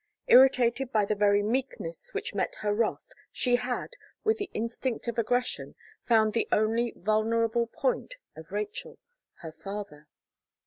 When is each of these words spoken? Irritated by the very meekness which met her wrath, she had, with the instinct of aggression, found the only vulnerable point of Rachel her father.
Irritated 0.25 0.91
by 0.91 1.05
the 1.05 1.13
very 1.13 1.43
meekness 1.43 2.11
which 2.11 2.33
met 2.33 2.55
her 2.61 2.73
wrath, 2.73 3.11
she 3.31 3.57
had, 3.57 3.91
with 4.23 4.39
the 4.39 4.49
instinct 4.51 5.07
of 5.07 5.19
aggression, 5.19 5.75
found 6.07 6.33
the 6.33 6.47
only 6.51 6.91
vulnerable 6.95 7.67
point 7.67 8.15
of 8.35 8.51
Rachel 8.51 8.97
her 9.43 9.51
father. 9.51 10.07